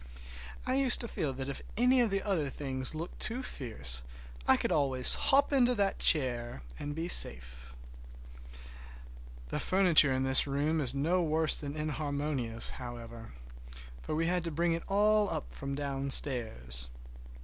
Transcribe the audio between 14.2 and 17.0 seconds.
had to bring it all from downstairs.